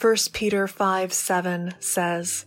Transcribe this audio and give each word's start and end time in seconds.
1 0.00 0.16
Peter 0.32 0.66
5 0.66 1.12
7 1.12 1.74
says, 1.78 2.46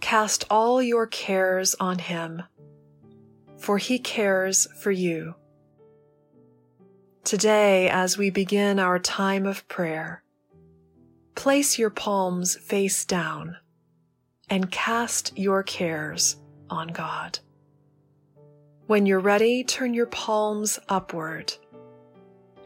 Cast 0.00 0.44
all 0.48 0.80
your 0.80 1.06
cares 1.06 1.74
on 1.80 1.98
him, 1.98 2.42
for 3.56 3.78
he 3.78 3.98
cares 3.98 4.66
for 4.76 4.90
you. 4.90 5.34
Today, 7.24 7.88
as 7.88 8.16
we 8.16 8.30
begin 8.30 8.78
our 8.78 8.98
time 8.98 9.46
of 9.46 9.66
prayer, 9.66 10.22
place 11.34 11.78
your 11.78 11.90
palms 11.90 12.56
face 12.56 13.04
down 13.04 13.56
and 14.48 14.70
cast 14.70 15.36
your 15.36 15.64
cares 15.64 16.36
on 16.70 16.88
God. 16.88 17.40
When 18.86 19.04
you're 19.04 19.18
ready, 19.18 19.64
turn 19.64 19.92
your 19.94 20.06
palms 20.06 20.78
upward 20.88 21.52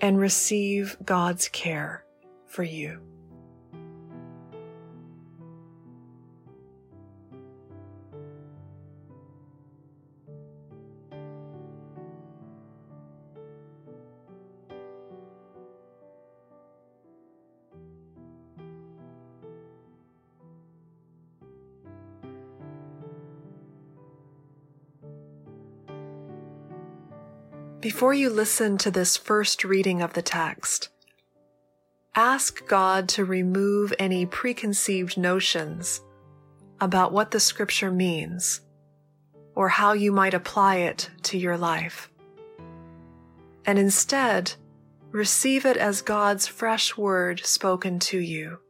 and 0.03 0.21
receive 0.21 0.99
God's 1.03 1.49
care 1.49 2.05
for 2.45 2.63
you. 2.63 3.01
Before 27.91 28.15
you 28.15 28.31
listen 28.31 28.79
to 28.79 28.91
this 28.93 29.17
first 29.17 29.65
reading 29.65 30.01
of 30.01 30.13
the 30.13 30.23
text, 30.23 30.91
ask 32.15 32.65
God 32.69 33.09
to 33.09 33.25
remove 33.25 33.93
any 33.99 34.27
preconceived 34.27 35.19
notions 35.19 36.01
about 36.81 37.13
what 37.13 37.33
the 37.33 37.41
scripture 37.41 37.91
means 37.91 38.61
or 39.57 39.69
how 39.69 39.93
you 39.93 40.13
might 40.13 40.35
apply 40.35 40.77
it 40.77 41.11
to 41.25 41.37
your 41.37 41.59
life. 41.59 42.09
And 43.67 43.77
instead, 43.77 44.53
receive 45.11 45.67
it 45.67 45.77
as 45.77 46.01
God's 46.01 46.47
fresh 46.47 46.97
word 46.97 47.45
spoken 47.45 47.99
to 47.99 48.19
you. 48.21 48.61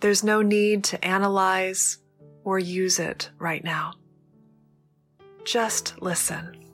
There's 0.00 0.24
no 0.24 0.40
need 0.40 0.84
to 0.84 1.04
analyze 1.04 1.98
or 2.44 2.58
use 2.58 2.98
it 2.98 3.28
right 3.38 3.62
now. 3.62 3.92
Just 5.44 6.00
listen. 6.00 6.65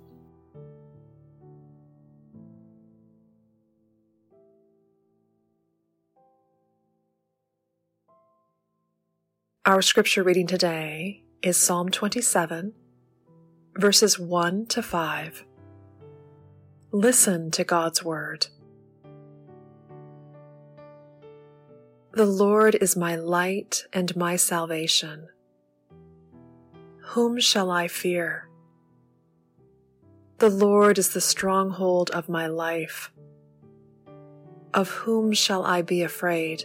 Our 9.65 9.81
scripture 9.81 10.25
reading 10.25 10.49
today 10.49 11.23
is 11.41 11.57
Psalm 11.57 11.91
27, 11.91 12.73
verses 13.77 14.19
1 14.19 14.67
to 14.67 14.83
5. 14.83 15.45
Listen 16.91 17.49
to 17.53 17.63
God's 17.63 18.03
word. 18.03 18.49
The 22.11 22.27
Lord 22.27 22.75
is 22.75 22.97
my 22.97 23.15
light 23.15 23.85
and 23.93 24.17
my 24.17 24.35
salvation. 24.35 25.29
Whom 27.11 27.39
shall 27.39 27.71
I 27.71 27.87
fear? 27.87 28.49
The 30.39 30.51
Lord 30.51 30.99
is 30.99 31.11
the 31.11 31.21
stronghold 31.21 32.11
of 32.11 32.29
my 32.29 32.49
life. 32.49 33.13
Of 34.75 34.89
whom 34.89 35.33
shall 35.33 35.65
I 35.65 35.83
be 35.83 36.03
afraid? 36.03 36.65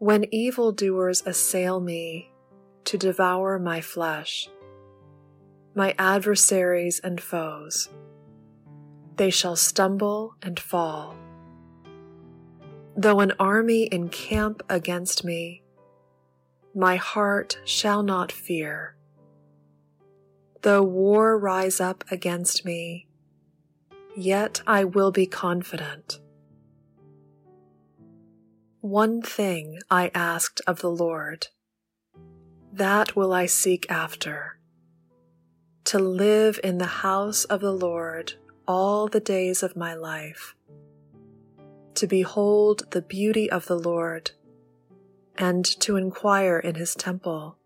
When 0.00 0.24
evildoers 0.32 1.22
assail 1.26 1.78
me 1.78 2.32
to 2.86 2.96
devour 2.96 3.58
my 3.58 3.82
flesh, 3.82 4.48
my 5.74 5.94
adversaries 5.98 7.02
and 7.04 7.20
foes, 7.20 7.90
they 9.16 9.28
shall 9.28 9.56
stumble 9.56 10.36
and 10.40 10.58
fall. 10.58 11.16
Though 12.96 13.20
an 13.20 13.34
army 13.38 13.90
encamp 13.92 14.62
against 14.70 15.22
me, 15.22 15.64
my 16.74 16.96
heart 16.96 17.58
shall 17.66 18.02
not 18.02 18.32
fear. 18.32 18.96
Though 20.62 20.82
war 20.82 21.38
rise 21.38 21.78
up 21.78 22.04
against 22.10 22.64
me, 22.64 23.06
yet 24.16 24.62
I 24.66 24.84
will 24.84 25.10
be 25.10 25.26
confident. 25.26 26.20
One 28.82 29.20
thing 29.20 29.78
I 29.90 30.10
asked 30.14 30.62
of 30.66 30.80
the 30.80 30.90
Lord, 30.90 31.48
that 32.72 33.14
will 33.14 33.30
I 33.30 33.44
seek 33.44 33.84
after, 33.90 34.58
to 35.84 35.98
live 35.98 36.58
in 36.64 36.78
the 36.78 36.86
house 36.86 37.44
of 37.44 37.60
the 37.60 37.74
Lord 37.74 38.32
all 38.66 39.06
the 39.06 39.20
days 39.20 39.62
of 39.62 39.76
my 39.76 39.92
life, 39.92 40.54
to 41.96 42.06
behold 42.06 42.90
the 42.92 43.02
beauty 43.02 43.50
of 43.50 43.66
the 43.66 43.78
Lord, 43.78 44.30
and 45.36 45.62
to 45.80 45.96
inquire 45.96 46.58
in 46.58 46.76
his 46.76 46.94
temple. 46.94 47.58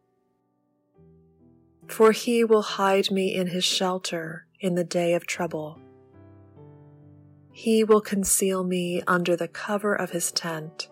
For 1.87 2.11
he 2.11 2.43
will 2.43 2.63
hide 2.63 3.13
me 3.13 3.33
in 3.33 3.47
his 3.47 3.65
shelter 3.65 4.47
in 4.59 4.75
the 4.75 4.83
day 4.83 5.15
of 5.15 5.29
trouble. 5.29 5.79
He 7.53 7.85
will 7.85 8.01
conceal 8.01 8.65
me 8.65 9.01
under 9.07 9.37
the 9.37 9.47
cover 9.47 9.95
of 9.95 10.11
his 10.11 10.33
tent 10.33 10.89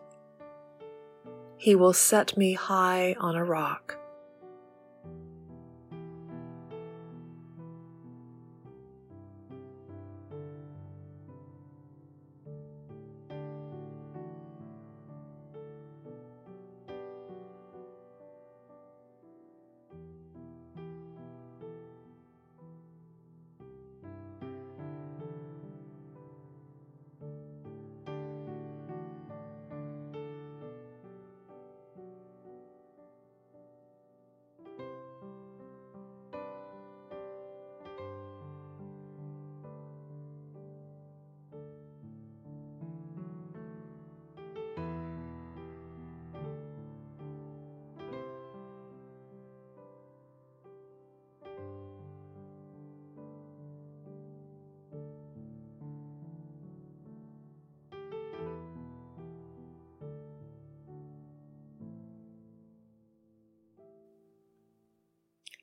he 1.62 1.76
will 1.76 1.92
set 1.92 2.36
me 2.36 2.54
high 2.54 3.14
on 3.20 3.36
a 3.36 3.44
rock. 3.44 4.01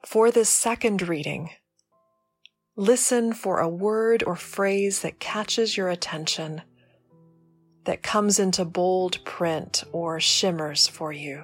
For 0.09 0.31
this 0.31 0.49
second 0.49 1.07
reading, 1.07 1.51
listen 2.75 3.31
for 3.31 3.59
a 3.59 3.69
word 3.69 4.23
or 4.25 4.35
phrase 4.35 5.03
that 5.03 5.19
catches 5.19 5.77
your 5.77 5.87
attention, 5.89 6.63
that 7.83 8.01
comes 8.01 8.39
into 8.39 8.65
bold 8.65 9.23
print 9.23 9.83
or 9.91 10.19
shimmers 10.19 10.87
for 10.87 11.13
you. 11.13 11.43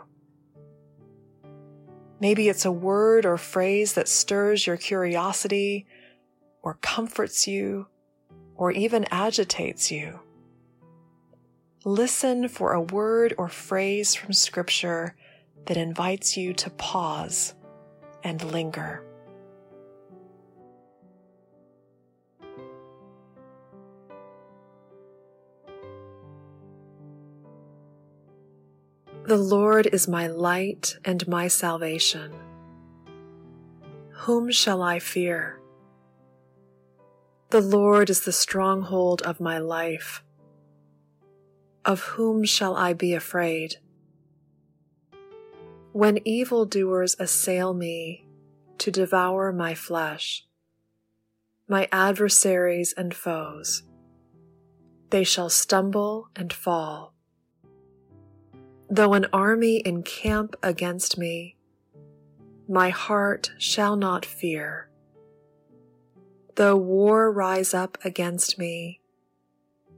Maybe 2.20 2.50
it's 2.50 2.66
a 2.66 2.72
word 2.72 3.24
or 3.24 3.38
phrase 3.38 3.94
that 3.94 4.08
stirs 4.08 4.66
your 4.66 4.78
curiosity 4.78 5.86
or 6.64 6.80
comforts 6.82 7.48
you 7.48 7.86
or 8.56 8.72
even 8.72 9.06
agitates 9.12 9.92
you. 9.92 10.22
Listen 11.84 12.48
for 12.48 12.74
a 12.74 12.82
word 12.82 13.36
or 13.38 13.48
phrase 13.48 14.16
from 14.16 14.34
Scripture 14.34 15.16
that 15.68 15.78
invites 15.78 16.36
you 16.36 16.52
to 16.54 16.72
pause 16.72 17.54
and 18.26 18.44
linger. 18.52 19.04
The 29.26 29.38
Lord 29.38 29.88
is 29.88 30.08
my 30.08 30.28
light 30.28 30.98
and 31.06 31.28
my 31.28 31.48
salvation. 31.48 32.34
Whom 34.10 34.52
shall 34.52 34.82
I 34.82 35.00
fear? 35.00 35.60
The 37.52 37.62
Lord 37.62 38.10
is 38.10 38.22
the 38.22 38.32
stronghold 38.32 39.22
of 39.22 39.40
my 39.40 39.60
life. 39.60 40.24
Of 41.86 42.02
whom 42.02 42.44
shall 42.44 42.76
I 42.76 42.94
be 42.94 43.14
afraid? 43.14 43.78
When 45.96 46.20
evildoers 46.28 47.16
assail 47.20 47.74
me 47.74 48.28
to 48.80 48.92
devour 48.92 49.54
my 49.54 49.76
flesh, 49.76 50.46
my 51.70 51.88
adversaries 51.90 52.94
and 52.98 53.14
foes, 53.14 53.84
they 55.12 55.24
shall 55.24 55.50
stumble 55.50 56.28
and 56.36 56.52
fall. 56.52 57.14
Though 58.90 59.14
an 59.14 59.28
army 59.32 59.82
encamp 59.86 60.58
against 60.62 61.18
me, 61.18 61.56
my 62.68 62.90
heart 62.90 63.54
shall 63.58 63.96
not 63.96 64.26
fear. 64.26 64.90
Though 66.56 66.76
war 66.76 67.32
rise 67.32 67.74
up 67.74 67.98
against 68.04 68.60
me, 68.60 69.00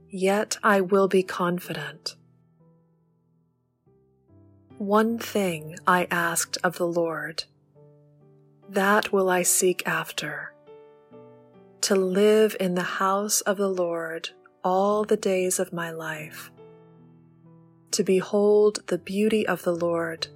yet 0.08 0.58
I 0.62 0.80
will 0.80 1.08
be 1.08 1.24
confident. 1.24 2.14
One 4.78 5.18
thing 5.18 5.76
I 5.88 6.06
asked 6.08 6.56
of 6.62 6.78
the 6.78 6.86
Lord, 6.86 7.42
that 8.68 9.12
will 9.12 9.28
I 9.28 9.42
seek 9.42 9.82
after, 9.84 10.54
to 11.80 11.96
live 11.96 12.54
in 12.60 12.76
the 12.76 12.82
house 12.82 13.40
of 13.40 13.56
the 13.56 13.68
Lord 13.68 14.30
all 14.62 15.02
the 15.02 15.16
days 15.16 15.58
of 15.58 15.72
my 15.72 15.90
life, 15.90 16.52
to 17.90 18.04
behold 18.04 18.86
the 18.86 18.98
beauty 18.98 19.44
of 19.44 19.64
the 19.64 19.74
Lord, 19.74 20.28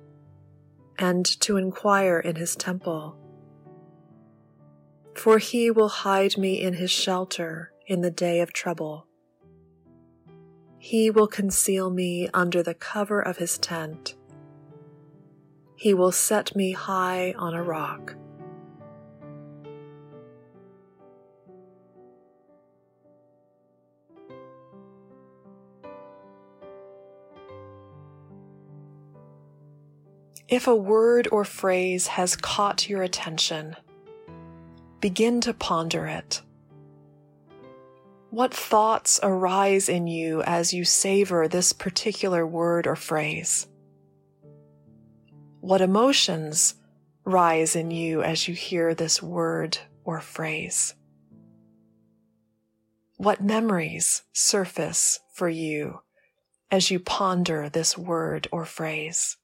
and 0.99 1.25
to 1.43 1.57
inquire 1.57 2.19
in 2.19 2.35
his 2.35 2.57
temple. 2.57 3.17
For 5.15 5.39
he 5.39 5.71
will 5.71 5.89
hide 5.89 6.37
me 6.37 6.61
in 6.61 6.75
his 6.75 6.91
shelter 6.91 7.71
in 7.87 8.01
the 8.01 8.11
day 8.11 8.41
of 8.41 8.53
trouble. 8.53 9.07
He 10.79 11.11
will 11.11 11.29
conceal 11.29 11.91
me 11.91 12.29
under 12.35 12.61
the 12.61 12.75
cover 12.75 13.21
of 13.21 13.37
his 13.37 13.57
tent. 13.57 14.17
He 15.83 15.95
will 15.95 16.13
set 16.13 16.55
me 16.55 16.71
high 16.71 17.35
on 17.37 17.55
a 17.55 17.63
rock. 17.65 18.15
If 30.47 30.69
a 30.69 30.77
word 30.77 31.27
or 31.33 31.45
phrase 31.45 32.07
has 32.07 32.37
caught 32.37 32.89
your 32.89 33.03
attention, 33.03 33.75
begin 35.01 35.41
to 35.41 35.53
ponder 35.53 36.07
it. 36.07 36.43
What 38.31 38.55
thoughts 38.55 39.19
arise 39.21 39.89
in 39.89 40.07
you 40.07 40.43
as 40.43 40.73
you 40.73 40.85
savor 40.85 41.49
this 41.49 41.73
particular 41.73 42.47
word 42.47 42.87
or 42.87 42.95
phrase? 42.95 43.67
What 45.63 45.81
emotions 45.81 46.75
rise 47.25 47.77
in 47.77 47.93
you 47.93 48.21
as 48.21 48.49
you 48.49 48.55
hear 48.55 48.97
this 48.97 49.23
word 49.23 49.79
or 50.03 50.21
phrase? 50.21 50.97
What 53.17 53.45
memories 53.45 54.25
surface 54.33 55.21
for 55.33 55.49
you 55.49 56.01
as 56.73 56.91
you 56.91 56.99
ponder 56.99 57.69
this 57.69 57.97
word 57.97 58.49
or 58.51 58.65
phrase? 58.65 59.37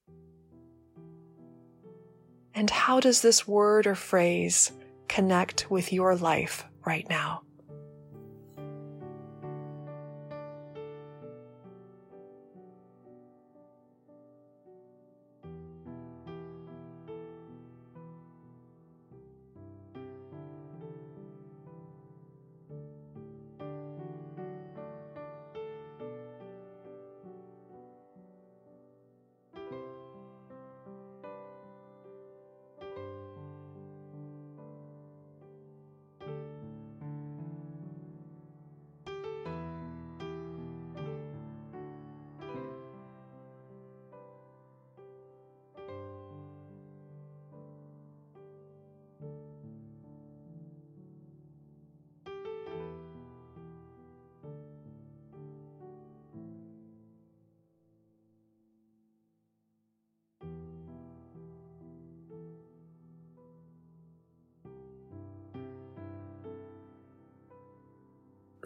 And 2.53 2.69
how 2.69 2.99
does 2.99 3.23
this 3.23 3.47
word 3.47 3.87
or 3.87 3.94
phrase 3.94 4.73
connect 5.06 5.71
with 5.71 5.93
your 5.93 6.17
life 6.17 6.64
right 6.85 7.09
now? 7.09 7.43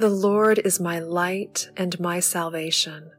The 0.02 0.10
Lord 0.10 0.58
is 0.58 0.80
my 0.80 0.98
light 0.98 1.70
and 1.76 2.00
my 2.00 2.18
salvation. 2.18 3.12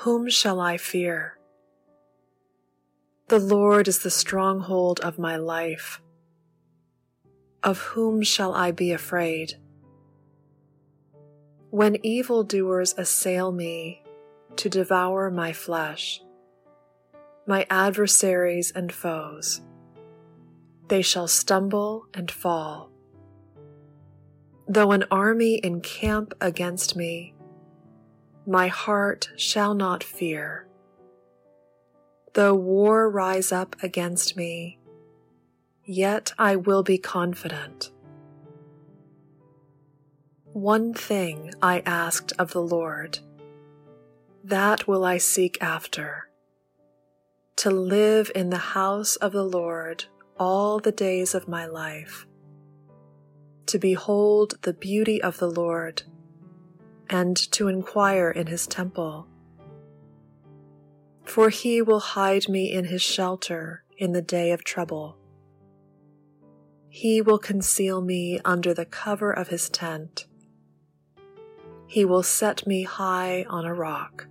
Whom 0.00 0.28
shall 0.28 0.60
I 0.60 0.76
fear? 0.76 1.38
The 3.28 3.38
Lord 3.38 3.88
is 3.88 4.00
the 4.00 4.10
stronghold 4.10 5.00
of 5.00 5.18
my 5.18 5.36
life. 5.36 6.02
Of 7.62 7.78
whom 7.78 8.22
shall 8.22 8.52
I 8.52 8.70
be 8.70 8.92
afraid? 8.92 9.54
When 11.70 11.96
evildoers 12.04 12.92
assail 12.98 13.50
me 13.50 14.02
to 14.56 14.68
devour 14.68 15.30
my 15.30 15.54
flesh, 15.54 16.20
my 17.46 17.66
adversaries 17.70 18.72
and 18.72 18.92
foes, 18.92 19.62
they 20.88 21.00
shall 21.00 21.28
stumble 21.28 22.04
and 22.12 22.30
fall. 22.30 22.90
Though 24.70 24.92
an 24.92 25.04
army 25.10 25.60
encamp 25.64 26.34
against 26.42 26.94
me, 26.94 27.34
my 28.46 28.68
heart 28.68 29.30
shall 29.34 29.72
not 29.72 30.04
fear. 30.04 30.68
Though 32.34 32.54
war 32.54 33.08
rise 33.08 33.50
up 33.50 33.76
against 33.82 34.36
me, 34.36 34.78
yet 35.84 36.34
I 36.38 36.56
will 36.56 36.82
be 36.82 36.98
confident. 36.98 37.90
One 40.52 40.92
thing 40.92 41.54
I 41.62 41.80
asked 41.86 42.34
of 42.38 42.52
the 42.52 42.62
Lord, 42.62 43.20
that 44.44 44.86
will 44.86 45.04
I 45.04 45.16
seek 45.16 45.56
after, 45.62 46.28
to 47.56 47.70
live 47.70 48.30
in 48.34 48.50
the 48.50 48.58
house 48.58 49.16
of 49.16 49.32
the 49.32 49.44
Lord 49.44 50.04
all 50.38 50.78
the 50.78 50.92
days 50.92 51.34
of 51.34 51.48
my 51.48 51.64
life 51.64 52.27
to 53.68 53.78
behold 53.78 54.54
the 54.62 54.72
beauty 54.72 55.22
of 55.22 55.38
the 55.38 55.50
Lord 55.50 56.02
and 57.08 57.36
to 57.52 57.68
inquire 57.68 58.30
in 58.30 58.46
his 58.46 58.66
temple. 58.66 59.26
For 61.24 61.50
he 61.50 61.82
will 61.82 62.00
hide 62.00 62.48
me 62.48 62.72
in 62.72 62.86
his 62.86 63.02
shelter 63.02 63.84
in 63.96 64.12
the 64.12 64.22
day 64.22 64.50
of 64.50 64.64
trouble. 64.64 65.16
He 66.88 67.20
will 67.20 67.38
conceal 67.38 68.00
me 68.00 68.40
under 68.44 68.72
the 68.72 68.86
cover 68.86 69.30
of 69.30 69.48
his 69.48 69.68
tent. 69.68 70.26
He 71.86 72.04
will 72.04 72.22
set 72.22 72.66
me 72.66 72.82
high 72.82 73.44
on 73.48 73.64
a 73.64 73.74
rock. 73.74 74.26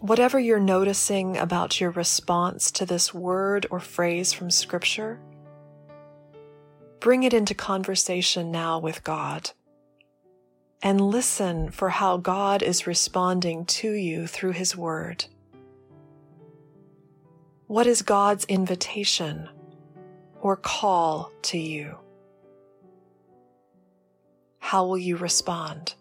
Whatever 0.00 0.38
you're 0.38 0.60
noticing 0.60 1.36
about 1.36 1.80
your 1.80 1.90
response 1.90 2.70
to 2.70 2.86
this 2.86 3.12
word 3.12 3.66
or 3.68 3.80
phrase 3.80 4.32
from 4.32 4.48
Scripture, 4.48 5.18
bring 7.00 7.24
it 7.24 7.34
into 7.34 7.52
conversation 7.52 8.52
now 8.52 8.78
with 8.78 9.02
God 9.02 9.50
and 10.82 11.00
listen 11.00 11.70
for 11.70 11.88
how 11.88 12.16
God 12.16 12.62
is 12.62 12.86
responding 12.86 13.64
to 13.66 13.90
you 13.90 14.28
through 14.28 14.52
His 14.52 14.76
Word. 14.76 15.24
What 17.66 17.88
is 17.88 18.02
God's 18.02 18.44
invitation 18.44 19.48
or 20.40 20.54
call 20.56 21.32
to 21.42 21.58
you? 21.58 21.96
How 24.60 24.86
will 24.86 24.98
you 24.98 25.16
respond? 25.16 25.94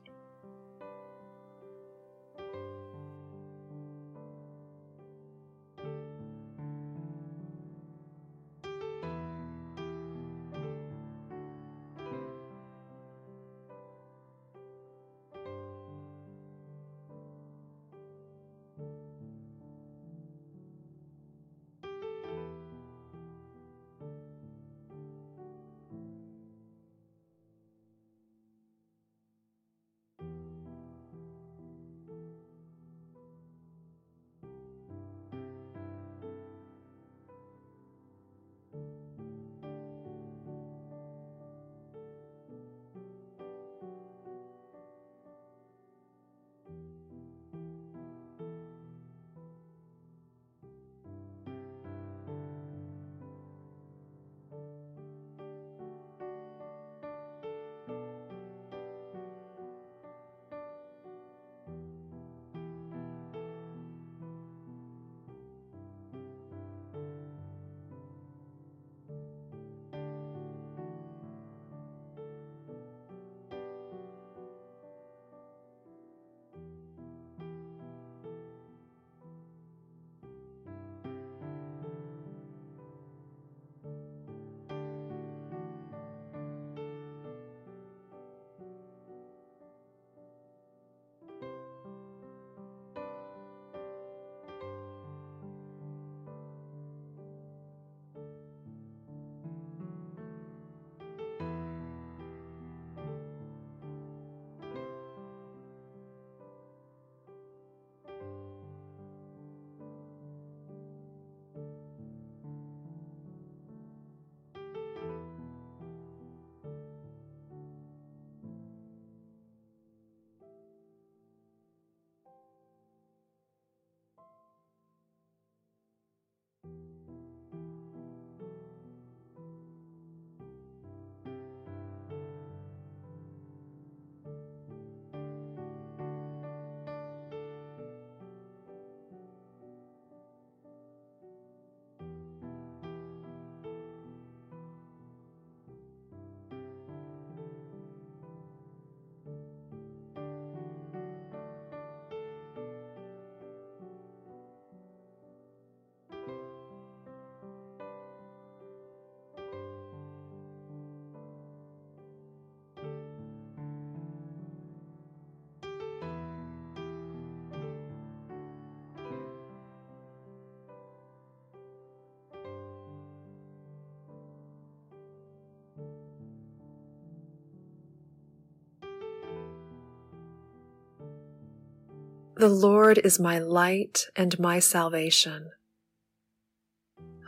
The 182.39 182.49
Lord 182.49 182.99
is 182.99 183.19
my 183.19 183.39
light 183.39 184.05
and 184.15 184.37
my 184.37 184.59
salvation. 184.59 185.49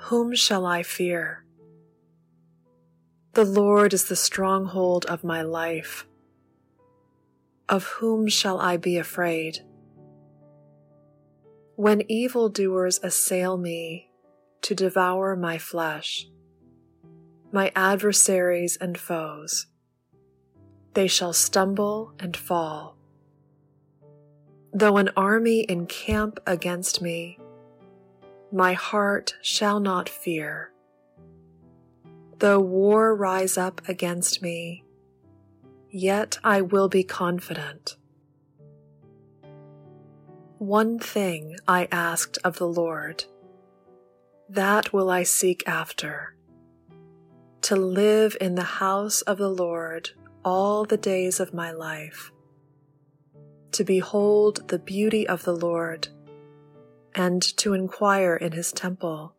Whom 0.01 0.35
shall 0.35 0.67
I 0.67 0.83
fear? 0.83 1.45
The 3.33 3.43
Lord 3.43 3.95
is 3.95 4.05
the 4.05 4.15
stronghold 4.15 5.07
of 5.07 5.23
my 5.23 5.41
life. 5.41 6.05
Of 7.67 7.85
whom 7.85 8.27
shall 8.27 8.59
I 8.59 8.77
be 8.77 8.97
afraid? 8.97 9.65
When 11.75 12.03
evildoers 12.07 12.99
assail 13.01 13.57
me 13.57 14.11
to 14.61 14.75
devour 14.75 15.35
my 15.35 15.57
flesh, 15.57 16.27
my 17.51 17.71
adversaries 17.75 18.77
and 18.79 18.95
foes, 18.95 19.65
they 20.93 21.07
shall 21.07 21.33
stumble 21.33 22.13
and 22.19 22.37
fall. 22.37 22.98
Though 24.71 24.97
an 24.97 25.09
army 25.17 25.65
encamp 25.67 26.39
against 26.45 27.01
me, 27.01 27.39
my 28.51 28.73
heart 28.73 29.35
shall 29.41 29.79
not 29.79 30.07
fear. 30.07 30.71
Though 32.37 32.59
war 32.59 33.15
rise 33.15 33.57
up 33.57 33.81
against 33.87 34.41
me, 34.41 34.83
yet 35.89 36.37
I 36.43 36.61
will 36.61 36.87
be 36.87 37.03
confident. 37.03 37.97
One 40.59 40.99
thing 40.99 41.55
I 41.67 41.87
asked 41.91 42.37
of 42.43 42.57
the 42.57 42.67
Lord, 42.67 43.25
that 44.47 44.93
will 44.93 45.09
I 45.09 45.23
seek 45.23 45.63
after, 45.67 46.35
to 47.61 47.75
live 47.75 48.37
in 48.39 48.55
the 48.55 48.61
house 48.63 49.21
of 49.21 49.37
the 49.37 49.49
Lord 49.49 50.11
all 50.45 50.85
the 50.85 50.97
days 50.97 51.39
of 51.39 51.53
my 51.53 51.71
life 51.71 52.31
to 53.71 53.83
behold 53.83 54.67
the 54.67 54.79
beauty 54.79 55.27
of 55.27 55.43
the 55.43 55.55
Lord 55.55 56.07
and 57.15 57.41
to 57.57 57.73
inquire 57.73 58.35
in 58.35 58.51
his 58.51 58.71
temple. 58.71 59.35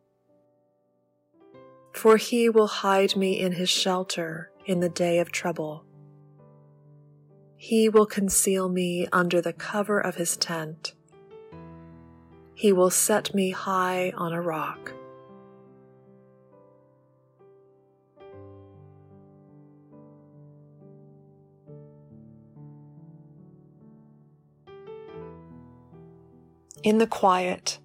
For 1.93 2.17
he 2.17 2.49
will 2.49 2.67
hide 2.67 3.15
me 3.15 3.39
in 3.39 3.53
his 3.53 3.69
shelter 3.69 4.51
in 4.65 4.79
the 4.79 4.89
day 4.89 5.19
of 5.19 5.31
trouble. 5.31 5.85
He 7.57 7.89
will 7.89 8.05
conceal 8.05 8.69
me 8.69 9.07
under 9.11 9.41
the 9.41 9.53
cover 9.53 9.99
of 9.99 10.15
his 10.15 10.37
tent. 10.37 10.93
He 12.55 12.71
will 12.71 12.89
set 12.89 13.33
me 13.35 13.51
high 13.51 14.11
on 14.15 14.33
a 14.33 14.41
rock. 14.41 14.93
In 26.83 26.97
the 26.97 27.07
quiet, 27.07 27.77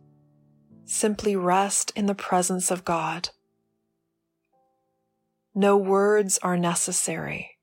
simply 0.87 1.37
rest 1.37 1.93
in 1.95 2.07
the 2.07 2.15
presence 2.15 2.71
of 2.71 2.85
God. 2.85 3.29
No 5.55 5.76
words 5.76 6.38
are 6.43 6.57
necessary. 6.57 7.59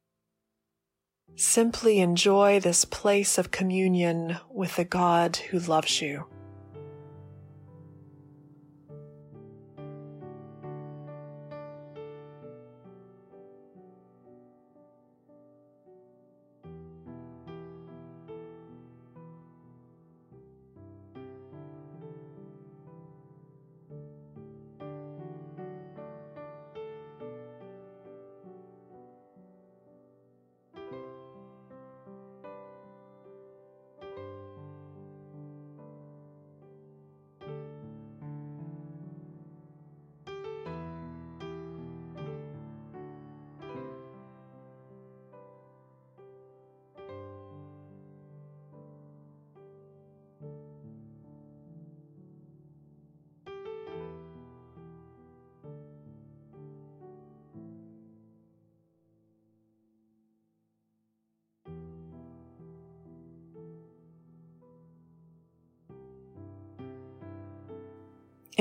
Simply 1.35 1.99
enjoy 1.99 2.59
this 2.59 2.85
place 2.85 3.39
of 3.39 3.49
communion 3.49 4.37
with 4.51 4.75
the 4.75 4.85
God 4.85 5.37
who 5.37 5.57
loves 5.57 6.01
you. 6.01 6.27